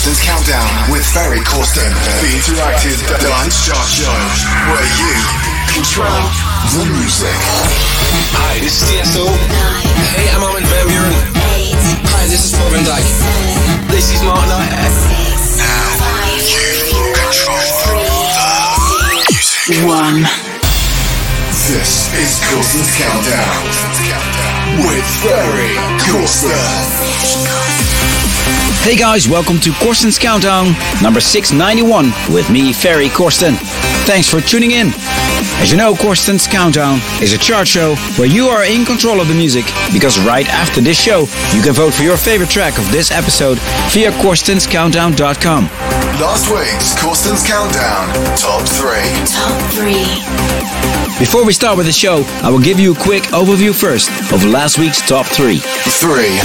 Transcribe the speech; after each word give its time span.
Corsten's 0.00 0.24
Countdown 0.24 0.64
with 0.90 1.04
Ferry 1.12 1.44
Corsten, 1.44 1.92
the 2.24 2.32
interactive 2.32 2.96
dance 3.20 3.68
chart 3.68 3.84
show 3.84 4.08
where 4.72 4.88
you 4.96 5.12
control 5.68 6.08
the 6.72 6.88
music. 6.96 7.36
Hi, 8.32 8.56
this 8.64 8.80
is 8.80 8.88
Tiesto. 8.88 9.28
Hey, 10.16 10.32
I'm 10.32 10.40
Armin 10.40 10.64
van 10.72 10.88
Buuren. 10.88 11.12
Hi, 12.16 12.24
this 12.32 12.48
is 12.48 12.56
Paul 12.56 12.72
van 12.72 12.80
Dyk. 12.88 13.04
This 13.92 14.08
is 14.16 14.24
Martin 14.24 14.48
Knight. 14.48 14.72
Now 15.60 15.92
you 16.48 16.64
control 17.12 17.60
the 17.84 19.20
music. 19.28 19.84
One. 19.84 20.24
This 21.68 22.08
is 22.16 22.40
Corsten's 22.48 22.88
Countdown 22.96 23.68
with 24.80 25.04
Ferry 25.20 25.76
Corsten. 26.08 26.56
Hey 28.82 28.96
guys, 28.96 29.28
welcome 29.28 29.60
to 29.60 29.72
Corsten's 29.74 30.18
Countdown, 30.18 30.74
number 31.02 31.20
691, 31.20 32.34
with 32.34 32.48
me, 32.48 32.72
Ferry 32.72 33.08
Corsten. 33.08 33.54
Thanks 34.06 34.26
for 34.26 34.40
tuning 34.40 34.70
in. 34.70 34.88
As 35.60 35.70
you 35.70 35.76
know, 35.76 35.92
Corsten's 35.94 36.46
Countdown 36.46 36.98
is 37.22 37.34
a 37.34 37.38
chart 37.38 37.68
show 37.68 37.94
where 38.16 38.26
you 38.26 38.46
are 38.46 38.64
in 38.64 38.86
control 38.86 39.20
of 39.20 39.28
the 39.28 39.34
music, 39.34 39.66
because 39.92 40.18
right 40.20 40.48
after 40.48 40.80
this 40.80 40.98
show, 40.98 41.26
you 41.54 41.62
can 41.62 41.74
vote 41.74 41.92
for 41.92 42.04
your 42.04 42.16
favorite 42.16 42.48
track 42.48 42.78
of 42.78 42.90
this 42.90 43.10
episode 43.10 43.58
via 43.92 44.12
corstenscountdown.com. 44.12 45.89
Last 46.20 46.50
week's 46.50 47.00
Corsten's 47.00 47.42
Countdown 47.46 48.12
Top 48.36 48.68
3. 48.68 48.90
Top 49.24 49.72
three. 49.72 50.04
Before 51.18 51.46
we 51.46 51.54
start 51.54 51.78
with 51.78 51.86
the 51.86 51.92
show, 51.92 52.24
I 52.42 52.50
will 52.50 52.60
give 52.60 52.78
you 52.78 52.92
a 52.92 52.94
quick 52.94 53.22
overview 53.32 53.74
first 53.74 54.10
of 54.30 54.44
last 54.44 54.78
week's 54.78 55.00
top 55.00 55.24
3. 55.24 55.56
3. 55.56 56.40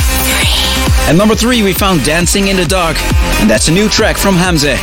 At 1.10 1.16
number 1.18 1.36
3, 1.36 1.62
we 1.62 1.74
found 1.74 2.06
Dancing 2.06 2.48
in 2.48 2.56
the 2.56 2.64
Dark, 2.64 2.96
and 3.42 3.50
that's 3.50 3.68
a 3.68 3.72
new 3.72 3.90
track 3.90 4.16
from 4.16 4.36
Hamze. 4.36 4.78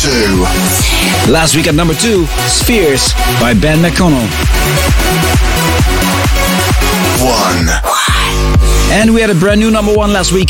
2. 0.00 1.30
Last 1.30 1.54
week 1.54 1.66
at 1.66 1.74
number 1.74 1.92
2, 1.92 2.24
Spheres 2.48 3.12
by 3.38 3.52
Ben 3.52 3.78
McConnell. 3.82 4.26
1. 7.20 8.15
And 8.90 9.12
we 9.12 9.20
had 9.20 9.30
a 9.30 9.34
brand 9.34 9.60
new 9.60 9.70
number 9.70 9.92
one 9.94 10.12
last 10.12 10.32
week. 10.32 10.48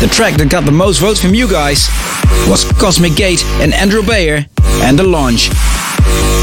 The 0.00 0.08
track 0.12 0.36
that 0.38 0.50
got 0.50 0.64
the 0.64 0.72
most 0.72 0.98
votes 1.00 1.20
from 1.20 1.34
you 1.34 1.48
guys 1.48 1.88
was 2.48 2.64
Cosmic 2.78 3.16
Gate 3.16 3.44
and 3.62 3.72
Andrew 3.72 4.02
Bayer 4.02 4.44
and 4.82 4.98
The 4.98 5.02
Launch. 5.04 5.50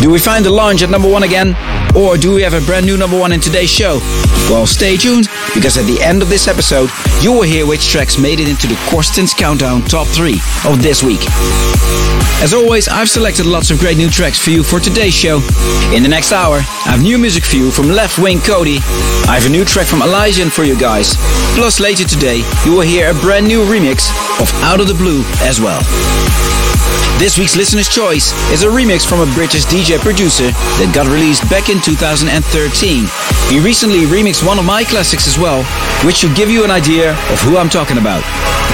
Do 0.02 0.10
we 0.10 0.20
find 0.20 0.44
The 0.44 0.50
Launch 0.50 0.82
at 0.82 0.90
number 0.90 1.10
one 1.10 1.24
again? 1.24 1.56
Or 1.96 2.18
do 2.18 2.34
we 2.34 2.42
have 2.42 2.54
a 2.54 2.62
brand 2.62 2.86
new 2.86 2.98
number 2.98 3.20
one 3.20 3.32
in 3.32 3.40
today's 3.40 3.70
show? 3.70 4.00
Well, 4.50 4.66
stay 4.66 4.98
tuned, 4.98 5.28
because 5.54 5.78
at 5.78 5.86
the 5.86 6.02
end 6.02 6.22
of 6.22 6.30
this 6.30 6.48
episode, 6.48 6.90
you 7.22 7.32
will 7.32 7.44
hear 7.44 7.66
which 7.66 7.90
tracks 7.90 8.18
made 8.18 8.40
it 8.40 8.50
into 8.50 8.68
the 8.68 8.80
Corsten's 8.90 9.34
Countdown 9.34 9.82
Top 9.84 10.08
3 10.08 10.34
of 10.66 10.82
this 10.82 11.04
week. 11.04 11.22
As 12.42 12.54
always, 12.54 12.88
I've 12.88 13.10
selected 13.10 13.46
lots 13.46 13.72
of 13.72 13.80
great 13.80 13.98
new 13.98 14.10
tracks 14.10 14.40
for 14.40 14.50
you 14.50 14.64
for 14.64 14.80
today's 14.80 15.14
show. 15.14 15.38
In 15.94 16.04
the 16.04 16.10
next 16.10 16.32
hour, 16.32 16.58
I 16.58 16.92
have 16.92 17.02
new 17.02 17.18
music 17.18 17.44
for 17.44 17.56
you 17.56 17.72
from 17.72 17.86
Leftwing 17.86 18.40
Kody. 18.40 18.80
I 19.30 19.40
have 19.40 19.46
a 19.46 19.50
new 19.50 19.64
track 19.64 19.88
from 19.88 20.02
Elysian 20.02 20.50
for 20.50 20.64
you 20.64 20.78
guys. 20.78 21.16
Plus, 21.56 21.80
later 21.80 22.04
today, 22.04 22.44
you 22.66 22.74
will 22.74 22.82
hear 22.82 23.12
a 23.12 23.14
brand 23.14 23.48
new 23.48 23.64
remix 23.64 24.10
of 24.42 24.52
Out 24.64 24.82
of 24.82 24.88
the 24.88 24.94
Blue 24.94 25.24
as 25.42 25.62
well. 25.62 25.82
This 27.20 27.38
week's 27.38 27.56
listener's 27.56 27.88
choice 27.88 28.34
is 28.52 28.64
a 28.64 28.68
remix 28.68 29.08
from 29.08 29.22
a 29.22 29.30
British 29.34 29.66
DJ 29.66 30.00
producer 30.00 30.52
that 30.82 30.92
got 30.94 31.08
released 31.08 31.48
back 31.50 31.70
in 31.70 31.80
2013. 31.80 32.28
He 33.48 33.58
recently 33.64 34.04
remixed 34.10 34.46
one 34.46 34.60
of 34.60 34.66
my 34.66 34.84
classics 34.84 35.28
as 35.28 35.38
well, 35.38 35.64
which 36.04 36.18
should 36.18 36.36
give 36.36 36.50
you 36.50 36.64
an 36.64 36.72
idea 36.72 37.16
of 37.32 37.40
who 37.42 37.56
I'm 37.56 37.70
talking 37.70 37.98
about. 37.98 38.26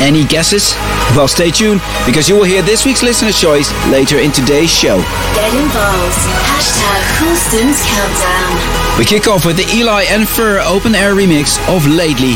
Any 0.02 0.26
guesses? 0.26 0.73
Well, 1.14 1.28
stay 1.28 1.52
tuned 1.52 1.81
because 2.06 2.30
you 2.30 2.36
will 2.36 2.48
hear 2.48 2.61
this 2.61 2.86
week's 2.86 3.03
listener's 3.03 3.39
choice 3.39 3.70
later 3.92 4.17
in 4.17 4.31
today's 4.31 4.72
show. 4.72 4.98
Get 5.36 5.54
involved. 5.54 6.17
Hashtag 6.48 7.06
Countdown. 7.20 8.98
We 8.98 9.05
kick 9.05 9.27
off 9.27 9.45
with 9.45 9.58
the 9.58 9.67
Eli 9.76 10.04
and 10.10 10.27
Fur 10.27 10.60
open 10.61 10.95
air 10.95 11.14
remix 11.14 11.60
of 11.67 11.86
Lately, 11.86 12.36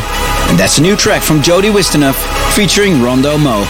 and 0.50 0.60
that's 0.60 0.78
a 0.78 0.82
new 0.82 0.96
track 0.96 1.24
from 1.24 1.42
Jody 1.42 1.70
Wisternoff 1.70 2.20
featuring 2.54 3.02
Rondo 3.02 3.38
Mo. 3.38 3.66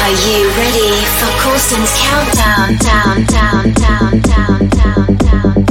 Are 0.00 0.10
you 0.10 0.48
ready 0.50 1.04
for 1.18 1.30
Corsten's 1.42 1.92
Countdown? 1.98 2.76
Down, 2.78 3.24
down, 3.26 3.72
down, 3.74 4.20
down, 4.20 4.68
down, 4.68 5.16
down, 5.16 5.54
down. 5.54 5.67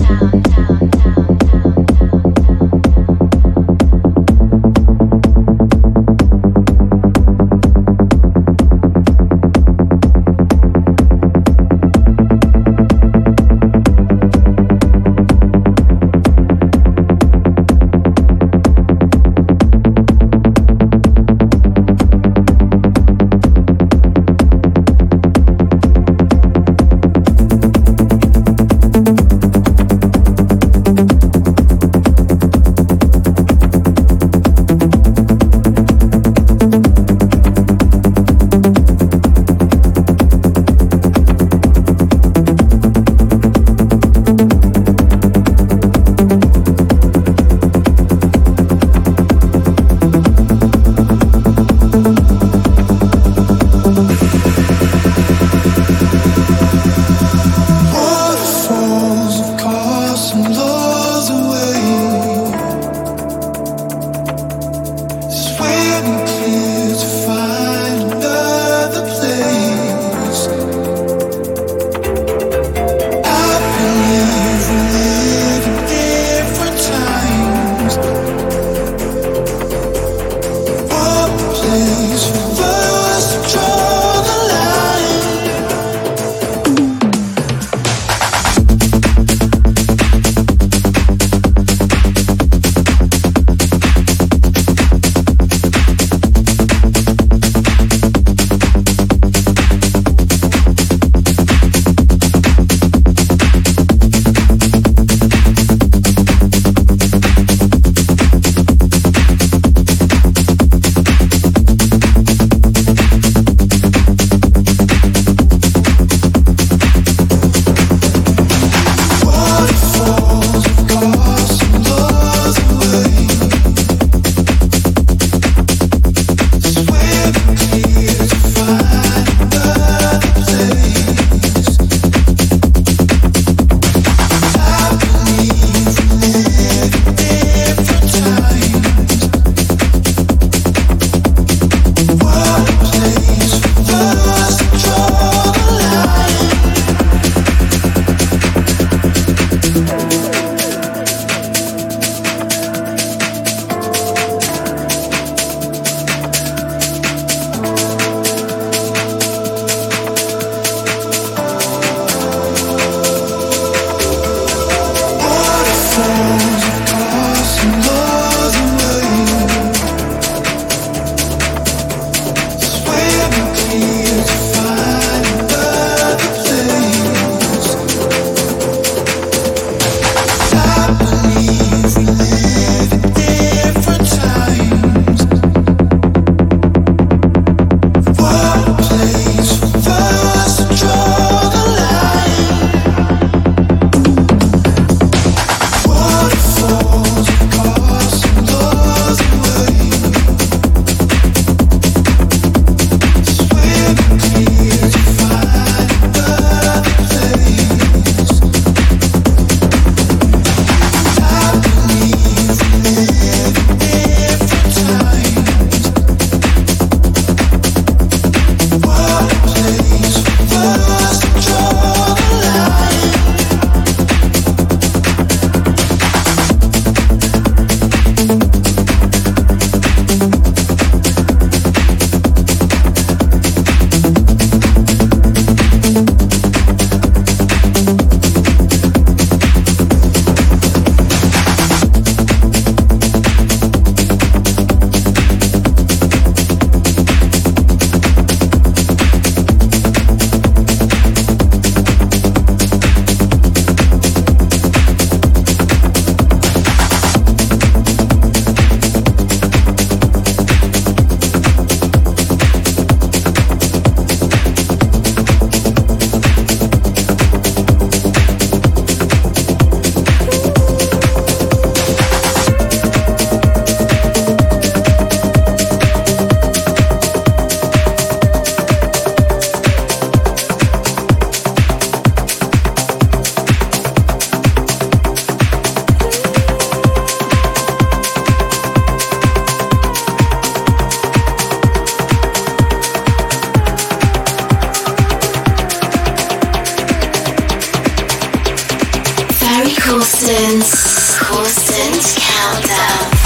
Austin's 300.20 301.16
Constant 301.20 302.16
Countdown. 302.18 303.17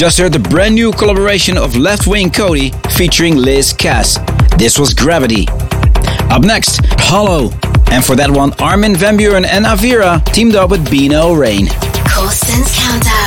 Just 0.00 0.16
heard 0.16 0.32
the 0.32 0.38
brand 0.38 0.74
new 0.74 0.92
collaboration 0.92 1.58
of 1.58 1.72
Leftwing 1.72 2.28
Kody 2.28 2.72
featuring 2.92 3.36
Liz 3.36 3.74
Cass. 3.74 4.18
This 4.56 4.78
was 4.78 4.94
Gravity. 4.94 5.46
Up 6.30 6.40
next, 6.40 6.80
Hollow. 7.00 7.50
And 7.90 8.02
for 8.02 8.16
that 8.16 8.30
one, 8.30 8.54
Armin 8.54 8.96
van 8.96 9.18
Buuren 9.18 9.44
and 9.44 9.66
Avira 9.66 10.24
teamed 10.32 10.54
up 10.54 10.70
with 10.70 10.90
Bino 10.90 11.34
Rain. 11.34 11.66
Corsten's 12.08 12.74
Countdown. 12.74 13.19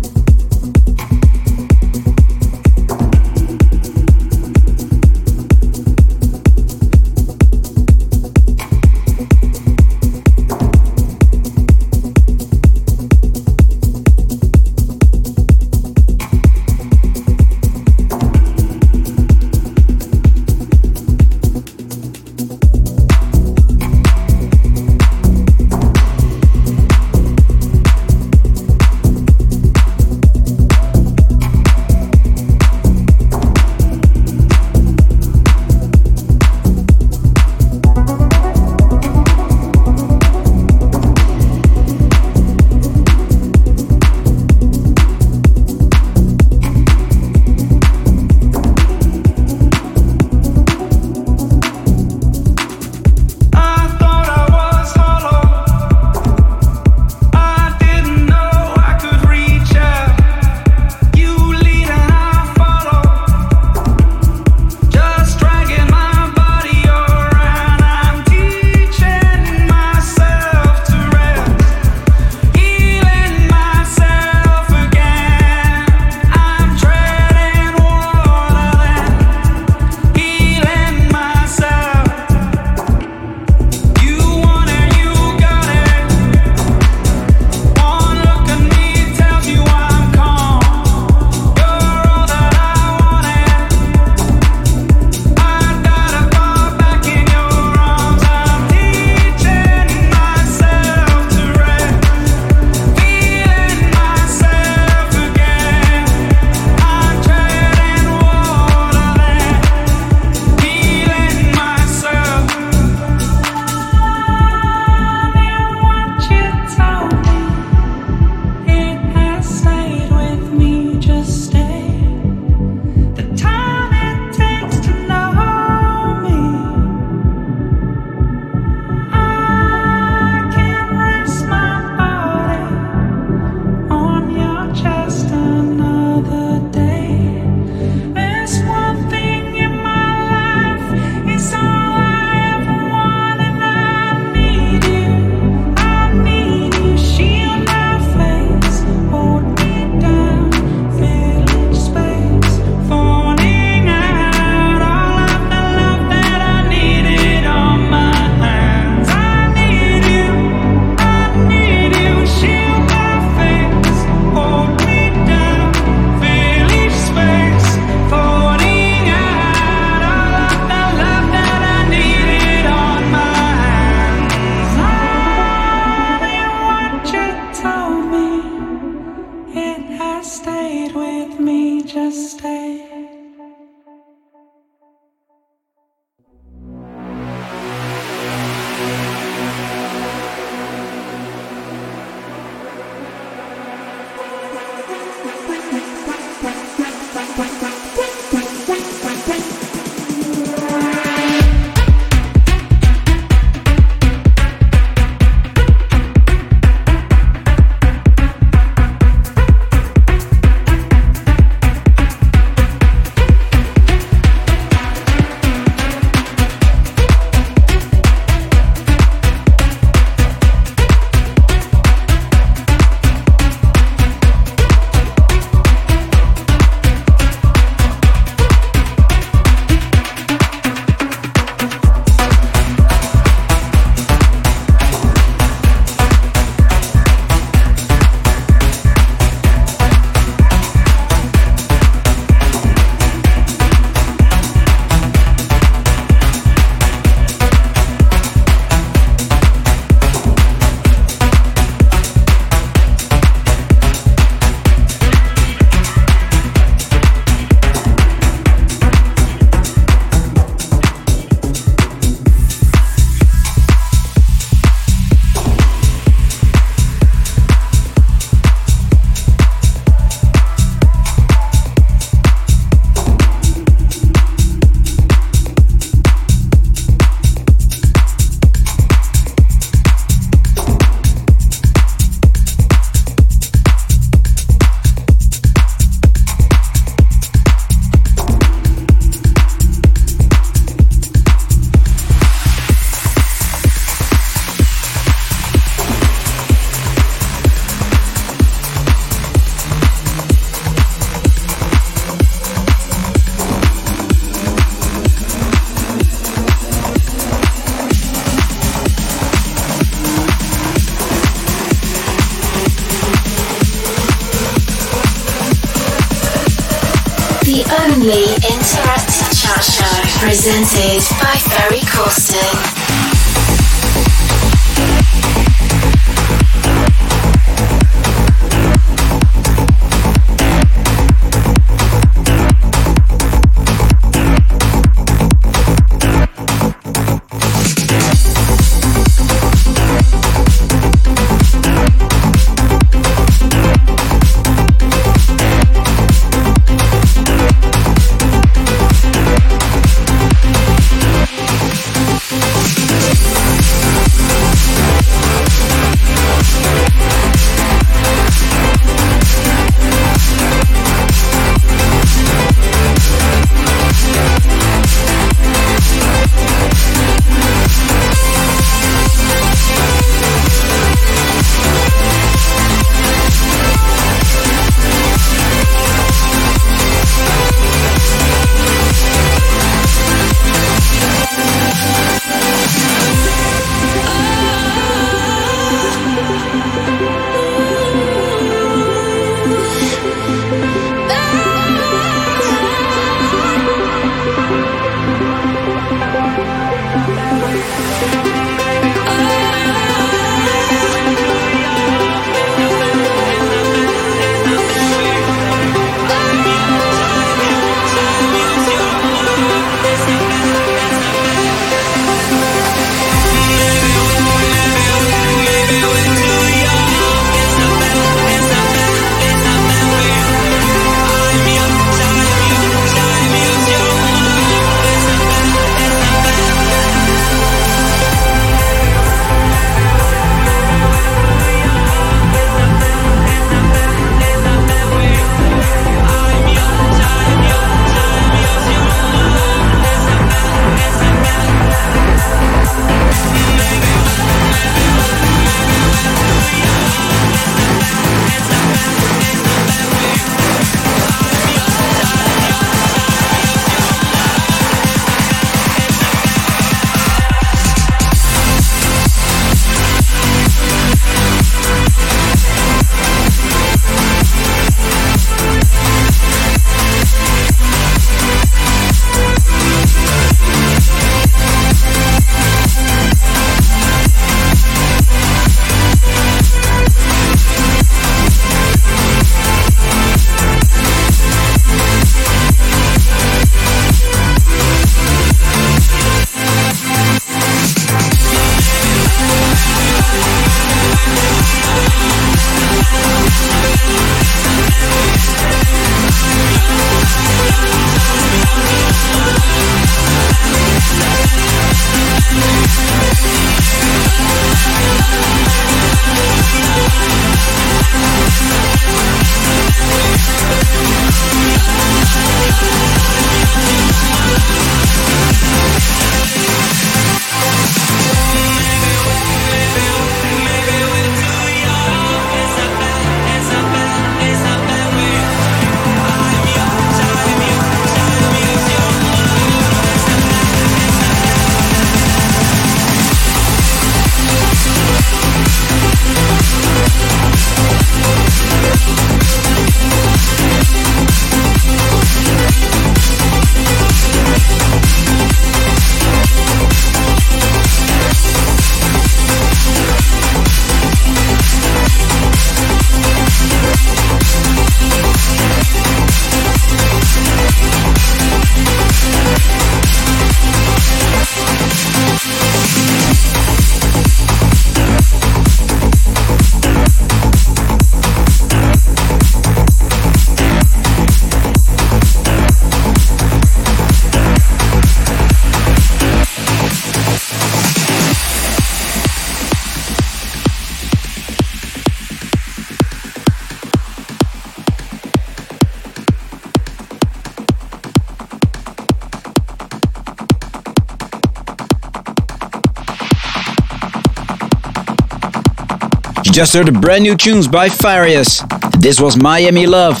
Just 596.32 596.54
heard 596.54 596.66
the 596.66 596.72
brand 596.72 597.02
new 597.02 597.16
tunes 597.16 597.48
by 597.48 597.68
Farius. 597.68 598.42
This 598.80 599.00
was 599.00 599.16
Miami 599.16 599.66
Love. 599.66 600.00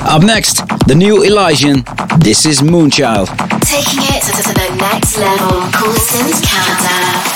Up 0.00 0.22
next, 0.22 0.56
the 0.86 0.94
new 0.94 1.22
Elysian. 1.22 1.84
This 2.18 2.44
is 2.44 2.60
Moonchild. 2.60 3.28
Taking 3.62 4.04
it 4.14 4.22
to 4.22 4.52
the 4.52 4.76
next 4.76 5.16
level, 5.18 5.60
Corsten's 5.72 6.40
Countdown. 6.44 7.35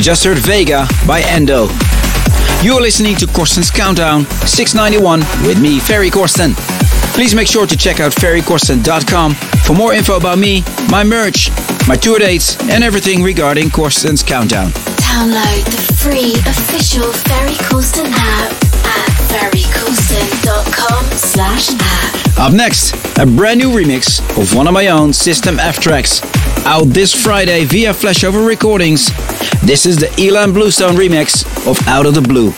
You 0.00 0.04
just 0.04 0.24
heard 0.24 0.38
Vega 0.38 0.86
by 1.06 1.20
Endo. 1.20 1.68
You're 2.62 2.80
listening 2.80 3.16
to 3.16 3.26
Corsten's 3.26 3.70
Countdown 3.70 4.24
691 4.48 5.20
with 5.46 5.60
me, 5.60 5.78
Ferry 5.78 6.08
Corsten. 6.08 6.54
Please 7.12 7.34
make 7.34 7.46
sure 7.46 7.66
to 7.66 7.76
check 7.76 8.00
out 8.00 8.10
ferrycorsten.com 8.12 9.34
for 9.34 9.74
more 9.74 9.92
info 9.92 10.16
about 10.16 10.38
me, 10.38 10.64
my 10.88 11.04
merch, 11.04 11.50
my 11.86 11.96
tour 11.96 12.18
dates, 12.18 12.58
and 12.70 12.82
everything 12.82 13.22
regarding 13.22 13.68
Corsten's 13.68 14.22
Countdown. 14.22 14.70
Download 15.04 15.64
the 15.66 15.92
free 15.92 16.32
official 16.48 17.12
Ferry 17.12 17.56
Corsten 17.68 18.10
app 18.10 18.52
at 18.86 19.52
ferrycorsten.com 19.52 21.04
slash 21.12 21.68
app. 21.78 22.38
Up 22.38 22.54
next, 22.54 22.94
a 23.18 23.26
brand 23.26 23.60
new 23.60 23.70
remix 23.70 24.18
of 24.40 24.54
one 24.54 24.66
of 24.66 24.72
my 24.72 24.86
own 24.86 25.12
System 25.12 25.58
F 25.58 25.78
tracks. 25.78 26.22
Out 26.64 26.88
this 26.88 27.12
Friday 27.14 27.64
via 27.64 27.92
Flashover 27.92 28.46
Recordings 28.46 29.10
this 29.62 29.84
is 29.84 29.98
the 29.98 30.06
Ilan 30.16 30.54
Bluestone 30.54 30.94
remix 30.96 31.44
of 31.70 31.86
Out 31.86 32.06
of 32.06 32.14
the 32.14 32.22
Blue. 32.22 32.50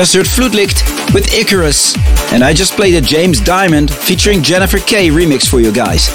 Just 0.00 0.14
heard 0.14 0.24
Fluitlicht 0.24 1.12
with 1.12 1.30
Icarus, 1.34 1.94
and 2.32 2.42
I 2.42 2.54
just 2.54 2.72
played 2.72 2.94
a 2.94 3.02
James 3.02 3.38
Diamond 3.38 3.92
featuring 3.92 4.42
Jennifer 4.42 4.78
K 4.78 5.08
remix 5.08 5.46
for 5.46 5.60
you 5.60 5.70
guys. 5.70 6.08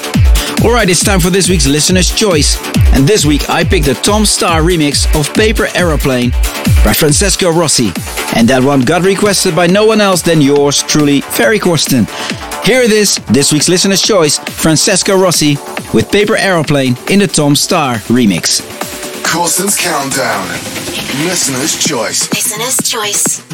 Alright, 0.63 0.89
it's 0.89 1.03
time 1.03 1.19
for 1.19 1.29
this 1.29 1.49
week's 1.49 1.67
Listener's 1.67 2.09
Choice, 2.09 2.57
and 2.95 3.07
this 3.07 3.27
week 3.27 3.47
I 3.47 3.63
picked 3.63 3.86
the 3.86 3.93
Tom 3.93 4.23
Staar 4.23 4.65
remix 4.65 5.05
of 5.13 5.31
Paper 5.36 5.67
Aeroplane 5.75 6.31
by 6.83 6.93
Francesco 6.93 7.51
Rossi, 7.51 7.91
and 8.36 8.47
that 8.47 8.63
one 8.63 8.81
got 8.81 9.03
requested 9.03 9.55
by 9.55 9.67
no 9.67 9.86
one 9.86 10.01
else 10.01 10.23
than 10.23 10.41
yours 10.41 10.81
truly, 10.81 11.21
Ferry 11.21 11.59
Corsten. 11.59 12.07
Here 12.65 12.81
it 12.81 12.91
is, 12.91 13.17
this 13.27 13.53
week's 13.53 13.69
Listener's 13.69 14.01
Choice, 14.01 14.39
Francesco 14.39 15.15
Rossi 15.15 15.57
with 15.93 16.11
Paper 16.11 16.38
Aeroplane 16.38 16.97
in 17.11 17.19
the 17.19 17.27
Tom 17.27 17.53
Staar 17.53 17.97
remix. 18.07 18.61
Corsten's 19.21 19.77
Countdown. 19.77 20.47
Listener's 21.27 21.77
Choice. 21.77 22.27
Listener's 22.33 22.77
Choice. 22.77 23.45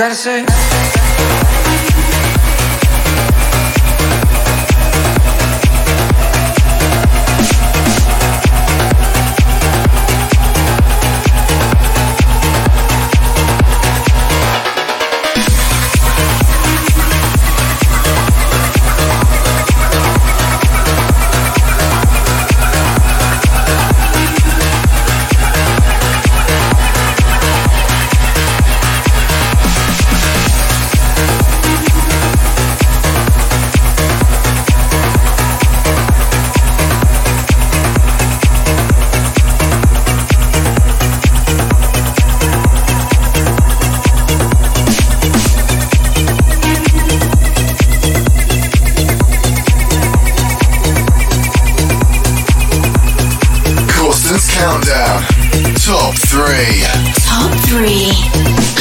Gotta 0.00 0.14
say 0.14 0.59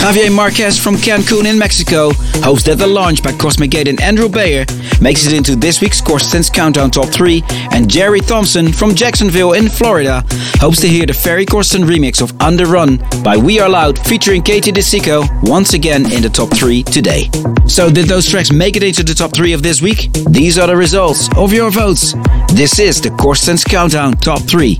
Javier 0.10 0.34
Marquez 0.34 0.80
from 0.80 0.96
Cancun 0.96 1.46
in 1.46 1.60
Mexico 1.60 2.10
hopes 2.42 2.64
that 2.64 2.80
the 2.80 2.88
launch 2.88 3.22
by 3.22 3.32
Cosmic 3.32 3.70
Gate 3.70 3.88
and 3.88 4.02
Andrew 4.02 4.28
Bayer 4.28 4.66
makes 5.00 5.28
it 5.28 5.34
into 5.34 5.56
this 5.56 5.82
week's 5.82 6.02
Corsten's 6.02 6.50
Countdown 6.50 6.90
Top 6.90 7.10
3. 7.10 7.44
And 7.74 7.88
Jerry 7.88 8.20
Thompson 8.20 8.74
from 8.74 8.96
Jacksonville 8.96 9.54
in 9.54 9.70
Florida 9.70 10.24
hopes 10.56 10.80
to 10.82 10.88
hear 10.88 11.06
the 11.06 11.14
Ferry 11.14 11.46
Corsten 11.46 11.84
remix 11.84 12.24
of 12.24 12.34
On 12.42 12.58
the 12.58 12.66
Run 12.66 12.98
by 13.24 13.38
We 13.38 13.60
Are 13.60 13.70
Loud 13.70 14.00
featuring 14.00 14.42
Katie 14.42 14.72
DeSico 14.72 15.28
once 15.48 15.76
again 15.76 16.12
in 16.12 16.24
the 16.24 16.30
top 16.30 16.50
3 16.58 16.82
today. 16.82 17.30
So, 17.68 17.92
did 17.92 18.08
those 18.08 18.28
tracks 18.28 18.52
make 18.52 18.78
it 18.78 18.82
into 18.82 19.04
the 19.04 19.14
top 19.14 19.32
3 19.32 19.54
of 19.54 19.62
this 19.62 19.80
week? 19.80 20.12
These 20.28 20.58
are 20.58 20.66
the 20.66 20.76
results 20.76 21.30
of 21.38 21.54
your 21.54 21.70
votes. 21.70 22.16
This 22.56 22.80
is 22.80 23.00
the 23.00 23.12
Corsten's 23.12 23.64
Countdown 23.64 24.14
Top 24.14 24.42
3. 24.42 24.80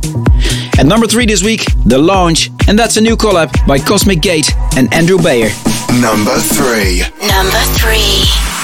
At 0.80 0.86
number 0.86 1.08
3 1.08 1.26
this 1.26 1.44
week, 1.44 1.66
The 1.84 1.98
Launch, 1.98 2.52
and 2.70 2.80
that's 2.80 2.96
a 2.96 3.02
new 3.02 3.18
collab 3.18 3.52
by 3.68 3.80
Cosmic 3.80 4.22
Gate 4.22 4.56
and 4.78 4.94
Andrew 4.94 5.18
Bayer. 5.22 5.50
Number 6.00 6.40
3. 6.40 7.02
Number 7.28 7.60
3. 7.76 8.60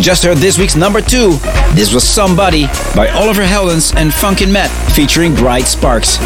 Just 0.00 0.24
heard 0.24 0.38
this 0.38 0.58
week's 0.58 0.74
number 0.74 1.00
two. 1.00 1.38
This 1.74 1.94
was 1.94 2.02
Somebody 2.02 2.66
by 2.96 3.10
Oliver 3.14 3.44
Heldens 3.44 3.94
and 3.94 4.10
Funkin' 4.10 4.50
Matt 4.50 4.68
featuring 4.92 5.36
Bright 5.36 5.66
Sparks. 5.66 6.18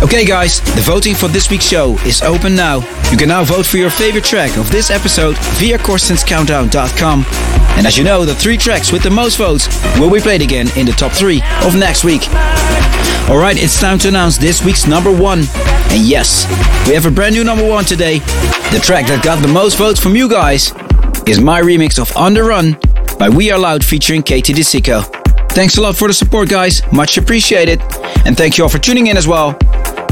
Okay, 0.00 0.24
guys, 0.24 0.60
the 0.76 0.80
voting 0.80 1.16
for 1.16 1.26
this 1.26 1.50
week's 1.50 1.64
show 1.64 1.98
is 2.06 2.22
open 2.22 2.54
now. 2.54 2.76
You 3.10 3.16
can 3.16 3.26
now 3.26 3.42
vote 3.42 3.66
for 3.66 3.78
your 3.78 3.90
favorite 3.90 4.22
track 4.22 4.56
of 4.56 4.70
this 4.70 4.90
episode 4.90 5.36
via 5.58 5.76
CorstensCountdown.com. 5.78 7.24
And 7.76 7.84
as 7.84 7.98
you 7.98 8.04
know, 8.04 8.24
the 8.24 8.34
three 8.34 8.56
tracks 8.56 8.92
with 8.92 9.02
the 9.02 9.10
most 9.10 9.38
votes 9.38 9.66
will 9.98 10.10
be 10.10 10.20
played 10.20 10.40
again 10.40 10.68
in 10.76 10.86
the 10.86 10.92
top 10.92 11.10
three 11.10 11.42
of 11.64 11.76
next 11.76 12.04
week. 12.04 12.22
Alright, 13.28 13.60
it's 13.60 13.80
time 13.80 13.98
to 13.98 14.08
announce 14.08 14.38
this 14.38 14.64
week's 14.64 14.86
number 14.86 15.10
one. 15.10 15.40
And 15.90 16.06
yes, 16.06 16.46
we 16.86 16.94
have 16.94 17.06
a 17.06 17.10
brand 17.10 17.34
new 17.34 17.42
number 17.42 17.68
one 17.68 17.84
today. 17.84 18.20
The 18.70 18.80
track 18.80 19.08
that 19.08 19.24
got 19.24 19.42
the 19.42 19.48
most 19.48 19.78
votes 19.78 19.98
from 19.98 20.14
you 20.14 20.28
guys 20.28 20.72
is 21.26 21.40
my 21.40 21.60
remix 21.60 21.98
of 21.98 22.16
On 22.16 22.34
the 22.34 22.44
Run 22.44 22.78
by 23.20 23.28
We 23.28 23.50
Are 23.50 23.58
Loud 23.58 23.84
featuring 23.84 24.22
Katie 24.22 24.54
DeSico. 24.54 25.04
Thanks 25.50 25.76
a 25.76 25.82
lot 25.82 25.94
for 25.94 26.08
the 26.08 26.14
support, 26.14 26.48
guys. 26.48 26.80
Much 26.90 27.18
appreciated. 27.18 27.82
And 28.24 28.34
thank 28.34 28.56
you 28.56 28.64
all 28.64 28.70
for 28.70 28.78
tuning 28.78 29.08
in 29.08 29.18
as 29.18 29.28
well. 29.28 29.52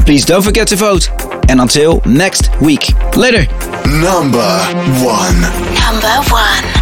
Please 0.05 0.25
don't 0.25 0.43
forget 0.43 0.67
to 0.67 0.75
vote. 0.75 1.09
And 1.49 1.59
until 1.59 2.01
next 2.05 2.51
week. 2.61 2.87
Later. 3.17 3.51
Number 3.87 4.59
one. 5.01 5.41
Number 5.73 6.29
one. 6.29 6.78